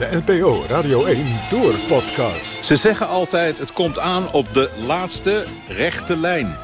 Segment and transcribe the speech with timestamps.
[0.00, 2.64] De NPO Radio 1 Door Podcast.
[2.64, 6.56] Ze zeggen altijd, het komt aan op de laatste rechte lijn.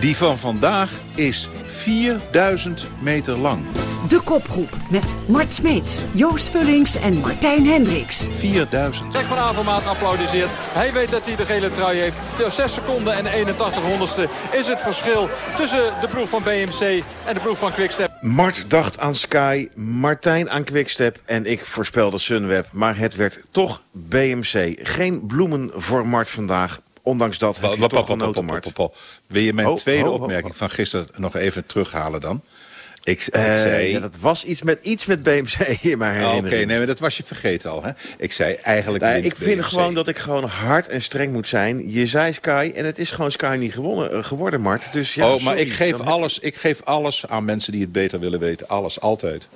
[0.00, 3.64] Die van vandaag is 4000 meter lang.
[4.12, 8.26] De kopgroep met Mart Smeets, Joost Vullings en Martijn Hendricks.
[8.30, 9.12] 4000.
[9.12, 10.48] Jack van Avermaat applaudisseert.
[10.52, 12.16] Hij weet dat hij de gele trui heeft.
[12.54, 17.40] 6 seconden en 81 honderdste is het verschil tussen de ploeg van BMC en de
[17.42, 18.10] ploeg van Quickstep.
[18.20, 22.66] Mart dacht aan Sky, Martijn aan Quickstep en ik voorspelde Sunweb.
[22.72, 24.78] Maar het werd toch BMC.
[24.82, 26.80] Geen bloemen voor Mart vandaag.
[27.02, 28.72] Ondanks dat heb je toch genoten, Mart.
[29.26, 32.42] Wil je mijn tweede opmerking van gisteren nog even terughalen dan?
[33.04, 33.86] Ik, ik Eh, zei...
[33.90, 36.66] ja, dat was iets met, iets met BMC in mijn Oh, Oké, herinnering.
[36.68, 37.82] nee, maar dat was je vergeten al.
[37.82, 37.90] Hè?
[38.18, 39.04] Ik zei eigenlijk...
[39.04, 39.64] Nee, wint ik vind BMC.
[39.66, 41.90] gewoon dat ik gewoon hard en streng moet zijn.
[41.92, 44.92] Je zei Sky en het is gewoon Sky niet gewonnen, eh, geworden, Mart.
[44.92, 48.20] Dus ja, oh, maar ik geef, alles, ik geef alles aan mensen die het beter
[48.20, 48.68] willen weten.
[48.68, 49.48] Alles, altijd.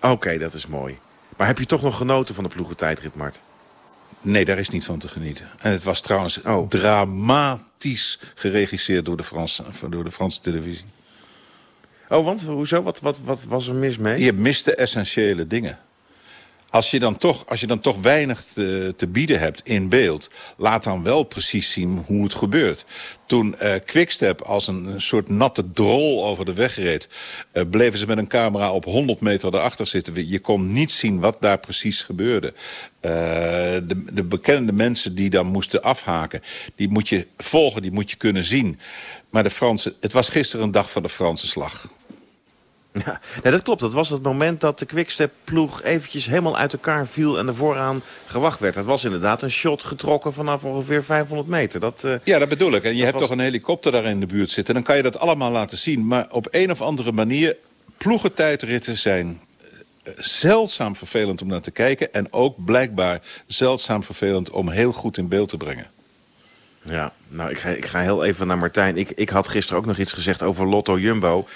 [0.00, 0.98] Oké, dat is mooi.
[1.36, 3.38] Maar heb je toch nog genoten van de ploegentijdrit, Mart?
[4.20, 5.48] Nee, daar is niet van te genieten.
[5.60, 6.68] En het was trouwens Oh.
[6.68, 10.84] dramatisch geregisseerd door de Franse, door de Franse televisie.
[12.12, 12.82] Oh, want hoezo?
[12.82, 14.24] Wat, wat, wat was er mis mee?
[14.24, 15.78] Je mist de essentiële dingen.
[16.70, 20.30] Als je dan toch, als je dan toch weinig te, te bieden hebt in beeld...
[20.56, 22.84] laat dan wel precies zien hoe het gebeurt.
[23.26, 27.08] Toen eh, Quickstep als een, een soort natte drol over de weg reed...
[27.52, 30.28] eh, bleven ze met een camera op 100 meter erachter zitten.
[30.28, 32.52] Je kon niet zien wat daar precies gebeurde.
[33.00, 33.10] Eh,
[33.82, 36.42] de, de bekende mensen die dan moesten afhaken...
[36.76, 38.78] die moet je volgen, die moet je kunnen zien.
[39.30, 41.88] Maar de Fransen, het was gisteren een dag van de Franse slag.
[43.04, 43.80] Ja, nee, dat klopt.
[43.80, 47.38] Dat was het moment dat de Quickstep-ploeg eventjes helemaal uit elkaar viel...
[47.38, 48.74] en er vooraan gewacht werd.
[48.74, 51.80] Dat was inderdaad een shot getrokken vanaf ongeveer 500 meter.
[51.80, 52.84] Dat, eh, Ja, dat bedoel ik.
[52.84, 54.74] En je hebt was- toch een helikopter daar in de buurt zitten.
[54.74, 56.06] Dan kan je dat allemaal laten zien.
[56.06, 57.56] Maar op een of andere manier...
[57.98, 59.40] ploegentijdritten zijn
[60.02, 62.12] eh, zeldzaam vervelend om naar te kijken.
[62.14, 65.86] En ook blijkbaar zeldzaam vervelend om heel goed in beeld te brengen.
[66.82, 68.96] Ja, nou, ik ga, ik ga heel even naar Martijn.
[68.96, 71.46] Ik, ik had gisteren ook nog iets gezegd over Lotto Jumbo.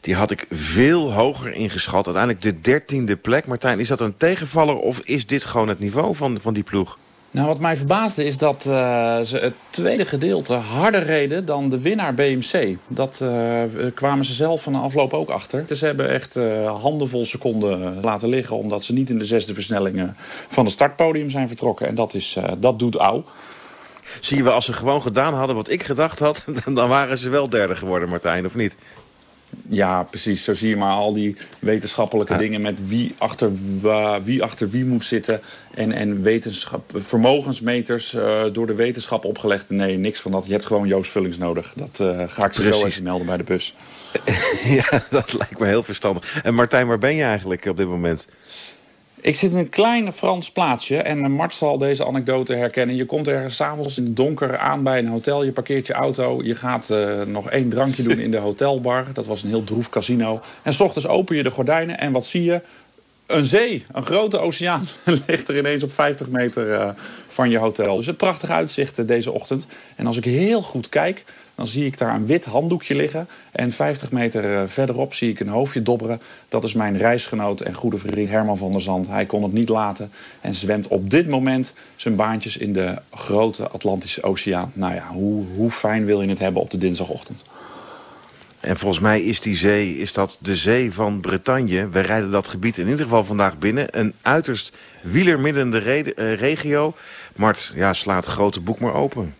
[0.00, 2.06] Die had ik veel hoger ingeschat.
[2.06, 3.46] Uiteindelijk de dertiende plek.
[3.46, 6.98] Martijn, is dat een tegenvaller of is dit gewoon het niveau van, van die ploeg?
[7.30, 11.80] Nou, wat mij verbaasde is dat eh, ze het tweede gedeelte harder reden dan de
[11.80, 12.76] winnaar BMC.
[12.88, 13.62] Dat eh,
[13.94, 15.64] kwamen ze zelf van de afloop ook achter.
[15.66, 18.56] Dus ze hebben echt eh, handenvol seconden laten liggen...
[18.56, 20.04] omdat ze niet in de zesde versnelling eh,
[20.48, 21.86] van het startpodium zijn vertrokken.
[21.86, 23.24] En dat, is, dat doet Au.
[24.20, 26.44] Zie je wel, als ze gewoon gedaan hadden wat ik gedacht had...
[26.74, 28.74] dan waren ze wel derde geworden, Martijn, of niet?
[29.68, 30.44] Ja, precies.
[30.44, 33.50] Zo zie je maar al die wetenschappelijke dingen met wie achter,
[34.22, 35.40] wie achter wie moet zitten.
[35.74, 39.70] En, en wetenschap, vermogensmeters eh, door de wetenschap opgelegd.
[39.70, 40.46] Nee, niks van dat.
[40.46, 41.72] Je hebt gewoon Joost Vullings nodig.
[41.76, 42.84] Dat eh, ga ik ze zo Precies.
[42.84, 43.74] even melden bij de bus.
[44.80, 46.40] ja, dat lijkt me heel verstandig.
[46.42, 48.26] En Martijn, waar ben je eigenlijk op dit moment?
[49.20, 52.96] Ik zit in een klein Frans plaatsje en eh, Mart zal deze anekdote herkennen.
[52.96, 55.44] Je komt ergens s'avonds in het donker aan bij een hotel.
[55.44, 56.42] Je parkeert je auto.
[56.42, 59.06] Je gaat eh, nog één drankje doen in de hotelbar.
[59.12, 60.40] Dat was een heel droef casino.
[60.62, 62.60] En s ochtends open je de gordijnen en wat zie je?
[63.26, 64.86] Een zee, een grote oceaan,
[65.26, 66.90] ligt er ineens op 50 meter eh,
[67.28, 67.96] van je hotel.
[67.96, 69.66] Dus het prachtig uitzicht deze ochtend.
[69.96, 71.24] En als ik heel goed kijk,
[71.58, 73.28] dan zie ik daar een wit handdoekje liggen.
[73.52, 76.20] En 50 meter eh, verderop zie ik een hoofdje dobberen.
[76.48, 79.08] Dat is mijn reisgenoot en goede vriend Herman van der Zand.
[79.08, 80.10] Hij kon het niet laten
[80.40, 84.72] en zwemt op dit moment zijn baantjes in de grote Atlantische Oceaan.
[84.74, 87.44] Nou ja, hoe, hoe fijn wil je het hebben op de dinsdagochtend?
[88.60, 91.88] En volgens mij is die zee is dat de zee van Bretagne.
[91.88, 93.98] We rijden dat gebied in ieder geval vandaag binnen.
[93.98, 95.80] Een uiterst wielermiddende
[96.14, 96.94] eh, regio.
[97.36, 99.34] Mart, ja, slaat het grote boek maar open.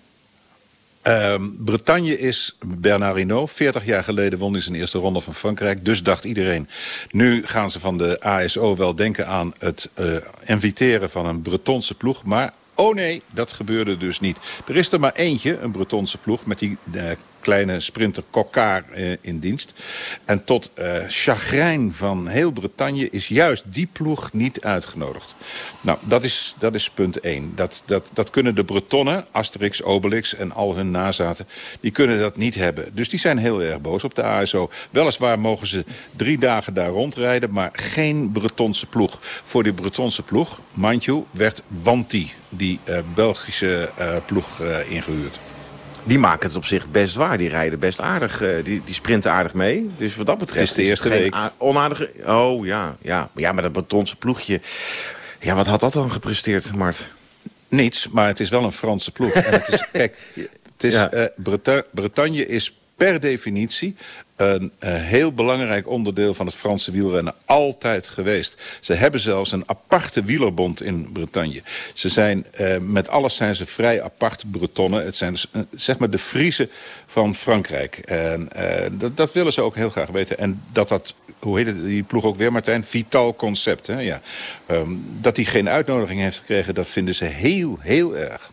[1.03, 3.51] Ehm, Bretagne is Bernard Hinault.
[3.51, 5.85] 40 jaar geleden won hij zijn eerste ronde van Frankrijk.
[5.85, 6.69] Dus dacht iedereen,
[7.11, 10.07] nu gaan ze van de ASO wel denken aan het eh,
[10.45, 12.25] inviteren van een Bretonse ploeg.
[12.25, 14.37] Maar oh nee, dat gebeurde dus niet.
[14.67, 17.03] Er is er maar eentje, een Bretonse ploeg, met die eh,
[17.41, 19.73] kleine sprinter Coccard eh, in dienst.
[20.25, 25.35] En tot eh, chagrijn van heel Bretagne is juist die ploeg niet uitgenodigd.
[25.81, 27.53] Nou, dat is, dat is punt 1.
[27.55, 31.47] Dat, dat, dat kunnen de Bretonnen, Asterix, Obelix en al hun nazaten...
[31.81, 32.91] die kunnen dat niet hebben.
[32.95, 34.71] Dus die zijn heel erg boos op de ASO.
[34.91, 35.85] Weliswaar mogen ze
[36.17, 37.53] drie dagen daar rondrijden...
[37.53, 39.19] maar geen Bretonse ploeg.
[39.23, 42.33] Voor die Bretonse ploeg, mind werd Wanti...
[42.49, 45.39] die eh, Belgische eh, ploeg eh, ingehuurd.
[46.05, 47.39] Die maken het op zich best waar.
[47.39, 48.39] Die rijden best aardig.
[48.65, 49.91] die, die sprinten aardig mee.
[49.97, 51.35] Dus wat dat betreft Het is de eerste week.
[51.59, 52.11] onaardige...
[52.27, 53.17] Oh ja, ja.
[53.33, 54.61] Maar ja, met dat Bretonse ploegje...
[55.41, 57.09] Ja, wat had dat dan gepresteerd, Mart?
[57.69, 59.33] Niets, maar het is wel een Franse ploeg.
[59.33, 60.17] En het is, kijk,
[60.75, 61.31] het is, Ja.
[61.37, 63.97] Breta- Bretagne is per definitie
[64.37, 68.63] een uh, heel belangrijk onderdeel van het Franse wielrennen altijd geweest.
[68.81, 71.63] Ze hebben zelfs een aparte wielerbond in Bretagne.
[71.95, 75.05] Ze zijn, uh, met alles zijn ze vrij apart Bretonnen.
[75.05, 76.69] Het zijn uh, zeg maar de Friese
[77.07, 77.97] van Frankrijk.
[77.99, 78.49] En
[78.93, 80.39] dat, dat, willen ze ook heel graag weten.
[80.39, 82.85] En dat dat, hoe heet het, die ploeg ook weer Martijn?
[82.85, 84.01] Vital concept, hè?
[84.01, 84.21] Ja.
[84.71, 88.51] Um, dat hij geen uitnodiging heeft gekregen, dat vinden ze heel, heel erg.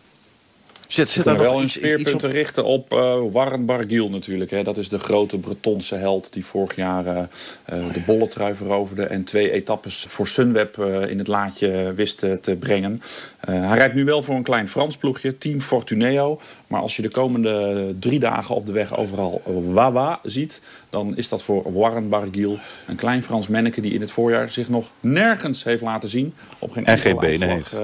[0.88, 4.50] Zit, zit er wel een speerpunten richten op uh, Warren Barguil natuurlijk.
[4.50, 4.62] Hè.
[4.62, 7.22] Dat is de grote Bretonse held die vorig jaar uh,
[7.66, 9.04] de bolletrui veroverde...
[9.04, 13.02] en twee etappes voor Sunweb uh, in het laadje wist te brengen.
[13.40, 16.40] hij rijdt nu wel voor een klein Frans ploegje, Team Fortuneo.
[16.66, 19.42] Maar als je de komende drie dagen op de weg overal
[19.72, 20.60] Wawa ziet...
[20.90, 23.80] dan is dat voor Warren Barguil een klein Frans manneke...
[23.80, 26.34] die in het voorjaar zich nog nergens heeft laten zien.
[26.58, 27.74] Op geen en geen benen heeft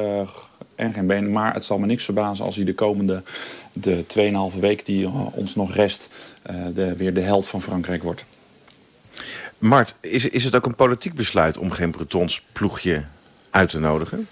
[0.74, 1.32] en geen benen.
[1.32, 3.22] Maar het zal me niks verbazen als hij de komende
[3.72, 4.04] de
[4.54, 6.08] 2,5 week die ons nog rest...
[6.50, 8.24] Uh, de, weer de held van Frankrijk wordt.
[9.58, 13.04] Mart, is, is het ook een politiek besluit om geen Bretons ploegje
[13.50, 14.28] uit te nodigen?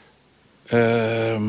[0.72, 1.40] Uh,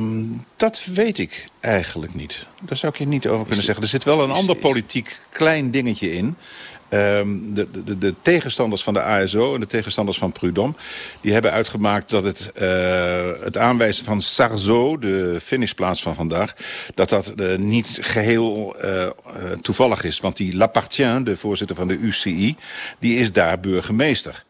[0.55, 2.45] dat weet ik eigenlijk niet.
[2.61, 3.83] Daar zou ik je niet over kunnen zeggen.
[3.83, 6.35] Er zit wel een ander politiek klein dingetje in.
[6.93, 10.73] Um, de, de, de, tegenstanders van de ASO en de tegenstanders van Prudhomme...
[11.21, 16.53] die hebben uitgemaakt dat het, uh, het aanwijzen van Sarzo, de finishplaats van vandaag...
[16.95, 19.07] dat dat uh, niet geheel uh,
[19.61, 20.19] toevallig is.
[20.19, 22.55] Want die Lapartien, de voorzitter van de UCI,
[22.99, 24.43] die is daar burgemeester.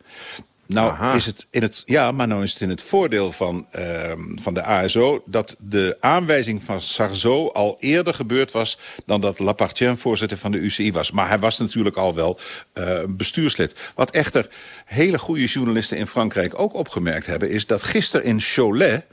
[0.73, 1.13] Nou Aha.
[1.13, 4.53] is het in het, ja, maar nou is het in het voordeel van, uh, van
[4.53, 5.23] de ASO...
[5.25, 8.77] dat de aanwijzing van Sarzo al eerder gebeurd was...
[9.05, 11.11] dan dat Lapartien voorzitter van de UCI was.
[11.11, 12.39] Maar hij was natuurlijk al wel
[12.73, 13.91] uh, bestuurslid.
[13.95, 14.47] Wat echter
[14.85, 17.49] hele goede journalisten in Frankrijk ook opgemerkt hebben...
[17.49, 19.05] is dat gisteren in Cholet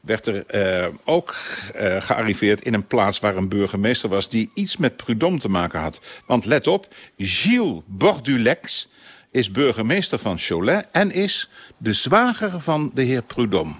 [0.00, 1.34] werd er uh, ook
[1.80, 4.28] uh, gearriveerd in een plaats waar een burgemeester was...
[4.28, 6.00] die iets met Prudhomme te maken had.
[6.26, 6.86] Want let op,
[7.16, 8.88] Gilles Bordulex
[9.36, 10.86] is burgemeester van Cholet...
[10.92, 13.74] en is de zwager van de heer Prudhomme.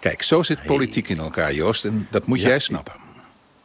[0.00, 1.84] Kijk, zo zit politiek in elkaar, Joost.
[1.84, 2.48] En dat moet ja.
[2.48, 2.92] jij snappen.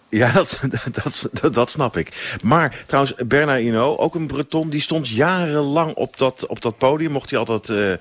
[0.10, 0.60] Ja, dat,
[0.92, 2.38] dat, dat, dat, snap ik.
[2.42, 4.70] Maar trouwens, Bernard Hinault, ook een Breton...
[4.70, 7.12] die stond jarenlang op dat, op dat podium.
[7.12, 7.94] Mocht hij altijd uh,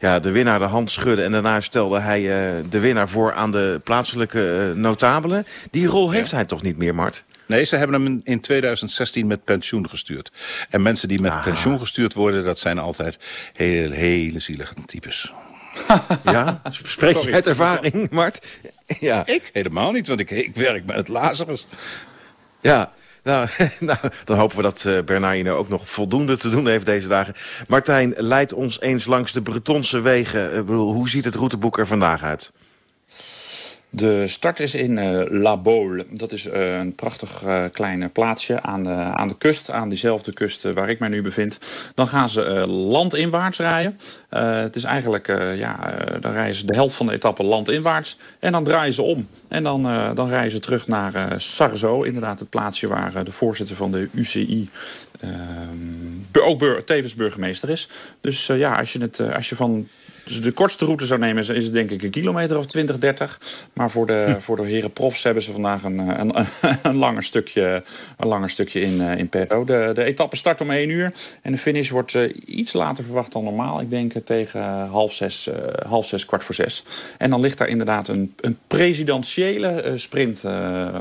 [0.00, 1.24] ja, de winnaar de hand schudden...
[1.24, 5.46] en daarna stelde hij uh, de winnaar voor aan de plaatselijke uh, notabelen.
[5.70, 6.36] Die rol heeft ja.
[6.36, 7.24] hij toch niet meer, Mart?
[7.46, 10.32] Nee, ze hebben hem in 2016 met pensioen gestuurd.
[10.70, 11.42] En mensen die met Aha.
[11.42, 12.44] pensioen gestuurd worden...
[12.44, 13.18] dat zijn altijd
[13.52, 15.32] hele, hele zielige types.
[16.24, 16.62] ja?
[16.70, 18.46] Spreek je uit ervaring, Mart?
[19.00, 19.26] Ja.
[19.26, 21.66] Ik helemaal niet, want ik, ik werk met het Lazarus.
[22.60, 22.92] Ja,
[23.24, 23.48] nou,
[23.80, 27.34] nou, dan hopen we dat uh, Bernardino ook nog voldoende te doen heeft deze dagen.
[27.68, 30.54] Martijn, leid ons eens langs de Bretonse wegen.
[30.54, 32.52] Uh, hoe ziet het routeboek er vandaag uit?
[33.96, 36.06] De start is in uh, La Baule.
[36.10, 39.70] Dat is uh, een prachtig uh, klein plaatsje aan de, aan de kust.
[39.70, 41.58] Aan diezelfde kust waar ik mij nu bevind.
[41.94, 43.98] Dan gaan ze landinwaarts rijden.
[44.28, 45.26] het is eigenlijk,
[45.56, 48.18] ja, dan rijden ze de helft van de etappe landinwaarts.
[48.38, 49.28] En dan draaien ze om.
[49.48, 49.82] En dan,
[50.14, 52.02] dan rijden ze terug naar Sarzo.
[52.02, 54.68] Inderdaad het plaatsje waar de voorzitter van de UCI
[55.20, 57.88] ehm, ook tevens burgemeester is.
[58.20, 59.88] Dus ja, als je, het, als je van
[60.24, 63.40] dus de kortste route zou nemen is denk ik een kilometer of 20, 30.
[63.72, 64.40] Maar voor de, hm.
[64.40, 66.46] voor de heren profs hebben ze vandaag een, eh, een,
[66.82, 67.82] een, langer, stukje,
[68.16, 69.64] een langer stukje in, uh, in petto.
[69.64, 71.12] De, de etappe start om 1 uur.
[71.42, 73.80] En de finish wordt uh, iets later verwacht dan normaal.
[73.80, 75.50] Ik denk tegen half zes,
[75.86, 76.84] half zes, kwart voor zes.
[77.18, 80.44] En dan ligt daar inderdaad een, een presidentiële sprint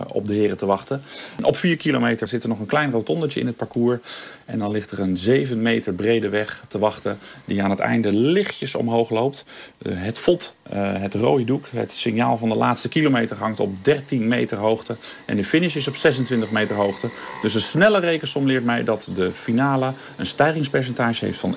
[0.08, 1.02] op de heren te wachten.
[1.38, 4.00] En op 4 kilometer zit er nog een klein rotondetje in het parcours.
[4.46, 7.18] En dan ligt er een 7 meter brede weg te wachten...
[7.46, 9.46] die aan het einde lichtjes omhoog loopt.
[9.82, 13.38] Uh, het vod, uh, het rode doek, het signaal van de laatste kilometer...
[13.38, 14.96] hangt op 13 meter hoogte.
[15.26, 17.10] En de finish is op 26 meter hoogte.
[17.42, 19.92] Dus een snelle rekensom leert mij dat de finale...
[20.16, 21.56] een stijgingspercentage heeft van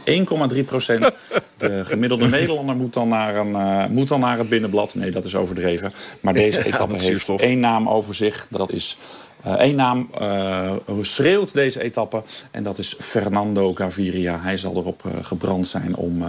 [0.54, 1.10] 1,3 procent.
[1.56, 4.94] De gemiddelde Nederlander moet dan, naar een, uh, moet dan naar het binnenblad.
[4.94, 5.92] Nee, dat is overdreven.
[6.20, 8.46] Maar deze etappe heeft één naam over zich.
[8.50, 8.98] Dat is
[9.42, 14.40] Eén uh, naam uh, schreeuwt deze etappe en dat is Fernando Gaviria.
[14.40, 16.24] Hij zal erop uh, gebrand zijn om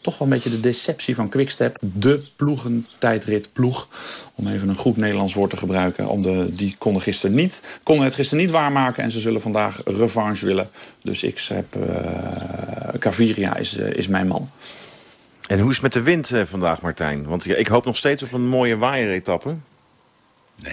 [0.00, 1.76] toch wel een beetje de deceptie van Quickstep...
[1.80, 3.88] de ploegentijdritploeg,
[4.34, 6.08] om even een goed Nederlands woord te gebruiken...
[6.08, 9.80] Om de, die konden, gisteren niet, konden het gisteren niet waarmaken en ze zullen vandaag
[9.84, 10.68] revanche willen.
[11.02, 11.76] Dus ik heb
[12.98, 14.50] Gaviria is, is mijn man.
[15.46, 17.24] En hoe is het met de wind vandaag, Martijn?
[17.24, 19.54] Want ik hoop nog steeds op een mooie waaieretappe.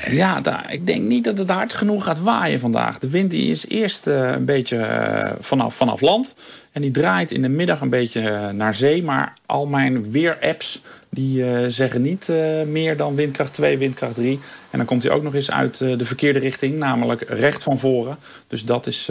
[0.10, 3.00] Ja, daar, ik denk niet dat het hard genoeg gaat waaien vandaag.
[3.00, 6.36] De wind die is eerst uh, een beetje uh, vanaf, vanaf land.
[6.72, 9.04] En die draait in de middag een beetje uh, naar zee.
[9.04, 10.82] Maar al mijn weerapps
[11.13, 14.39] Die uh, zeggen niet uh, meer dan windkracht 2, windkracht 3.
[14.70, 17.79] En dan komt hij ook nog eens uit uh, de verkeerde richting, namelijk recht van
[17.79, 18.17] voren.
[18.48, 19.10] Dus dat is,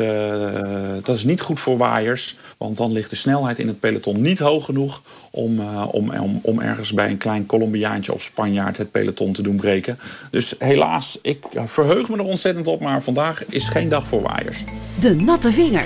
[1.03, 2.37] dat is niet goed voor waaiers.
[2.57, 5.03] Want dan ligt de snelheid in het peloton niet hoog genoeg...
[5.31, 9.57] om, om, om, om ergens bij een klein Colombiaantje of Spanjaard het peloton te doen
[9.57, 9.99] breken.
[10.31, 12.81] Dus helaas, ik verheug me er ontzettend op...
[12.81, 14.65] maar vandaag is geen dag voor waaiers.
[15.01, 15.85] De natte vinger.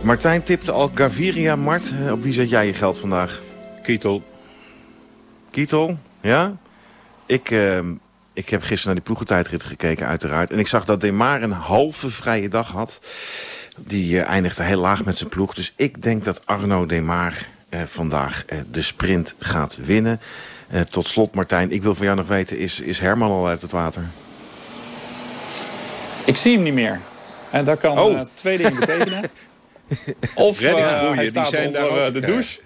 [0.00, 1.56] Martijn tipte al Gaviria.
[1.56, 3.42] Mart, op wie zet jij je geld vandaag?
[3.82, 4.22] Kietel.
[5.50, 6.56] Kietel, ja?
[7.26, 7.78] Ik, uh,
[8.32, 10.50] ik heb gisteren naar die ploegentijdrit gekeken uiteraard.
[10.50, 13.00] En ik zag dat Demar een halve vrije dag had.
[13.76, 15.54] Die uh, eindigde heel laag met zijn ploeg.
[15.54, 20.20] Dus ik denk dat Arno Demar uh, vandaag uh, de sprint gaat winnen.
[20.90, 23.70] tot slot Martijn, ik wil van jou nog weten, is, is Herman al uit het
[23.70, 24.02] water?
[26.24, 27.00] Ik zie hem niet meer.
[27.50, 28.20] En dat kan oh.
[28.34, 29.30] twee dingen betekenen.
[30.34, 32.60] of hij staat die onder de douche.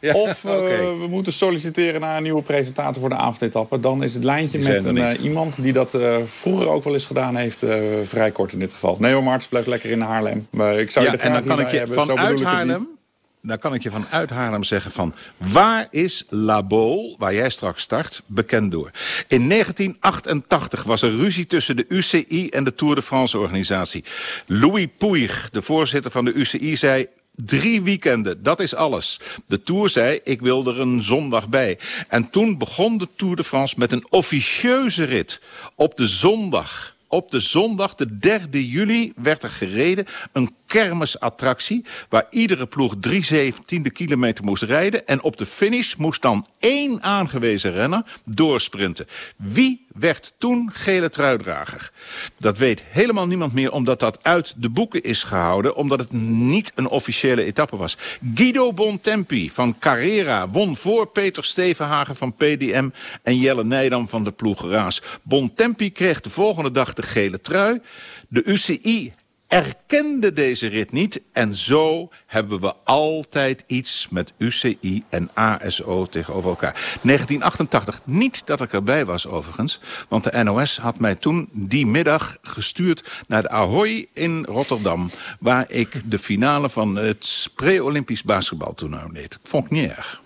[0.00, 0.52] Ja, of uh,
[0.98, 3.80] we moeten solliciteren naar een nieuwe presentator voor de avondetappe.
[3.80, 7.06] Dan is het lijntje met een, uh, iemand die dat uh, vroeger ook wel eens
[7.06, 7.64] gedaan heeft.
[8.04, 8.96] vrij kort in dit geval.
[8.98, 10.46] Nee hoor, Marts, blijf lekker in Haarlem.
[10.50, 12.04] Maar ik zou ja, je en dan kan ik je hebben.
[12.04, 12.98] vanuit Haarlem...
[13.42, 15.14] Dan kan ik je vanuit Haarlem zeggen van...
[15.36, 18.90] waar is La Baule, waar jij straks start, bekend door?
[19.28, 24.04] In 1988 was er ruzie tussen de UCI en de Tour de France organisatie.
[24.46, 27.06] Louis Puig, de voorzitter van de UCI, zei...
[27.44, 29.20] Drie weekenden, dat is alles.
[29.46, 31.78] De Tour zei, ik wil er een zondag bij.
[32.08, 35.40] En toen begon de Tour de France met een officieuze rit.
[35.74, 38.16] Op de zondag op de zondag, de
[38.50, 40.06] 3 juli, werd er gereden.
[40.32, 45.06] Een kermisattractie waar iedere ploeg drie zeventiende kilometer moest rijden.
[45.06, 49.06] En op de finish moest dan één aangewezen renner doorsprinten.
[49.36, 51.92] Wie werd toen gele truidrager?
[52.38, 55.76] Dat weet helemaal niemand meer omdat dat uit de boeken is gehouden.
[55.76, 57.96] Omdat het niet een officiële etappe was.
[58.34, 62.88] Guido Bontempi van Carrera won voor Peter Stevenhagen van PDM...
[63.22, 65.02] en Jelle Nijdam van de ploeg Raas.
[65.22, 67.80] Bontempi kreeg de volgende dag de gele trui.
[68.28, 69.12] De UCI
[69.50, 71.20] erkende deze rit niet.
[71.32, 76.72] En zo hebben we altijd iets met UCI en ASO tegenover elkaar.
[76.72, 79.80] 1988, niet dat ik erbij was overigens.
[80.08, 85.10] Want de NOS had mij toen die middag gestuurd naar de Ahoy in Rotterdam.
[85.40, 89.38] Waar ik de finale van het pre-Olympisch basketbaltoernooi deed.
[89.42, 90.20] Vond ik niet erg.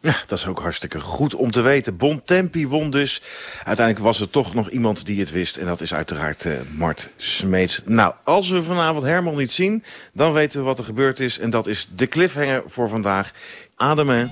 [0.00, 1.96] Ja, dat is ook hartstikke goed om te weten.
[1.96, 3.22] Bontempi won dus.
[3.64, 5.56] Uiteindelijk was er toch nog iemand die het wist.
[5.56, 7.82] En dat is uiteraard uh, Mart Smeets.
[7.84, 9.84] Nou, als we vanavond Herman niet zien...
[10.12, 11.38] dan weten we wat er gebeurd is.
[11.38, 13.32] En dat is de cliffhanger voor vandaag.
[13.76, 14.30] Ademen.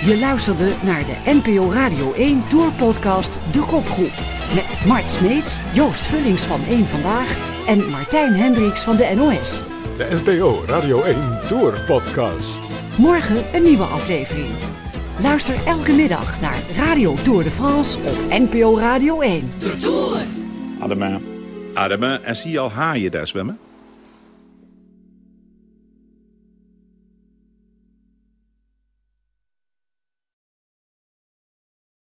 [0.00, 4.14] Je luisterde naar de NPO Radio 1 Tourpodcast De Kopgroep.
[4.54, 7.36] Met Mart Smeets, Joost Vullings van 1 Vandaag...
[7.66, 9.62] en Martijn Hendricks van de NOS.
[9.98, 11.16] De NPO Radio 1
[11.48, 12.58] Tourpodcast.
[12.98, 14.48] Morgen een nieuwe aflevering.
[15.22, 19.52] Luister elke middag naar Radio Tour de France op NPO Radio 1.
[19.58, 20.22] De Tour!
[20.80, 21.18] Adema.
[21.74, 23.58] Adema, en zie je al haaien daar zwemmen?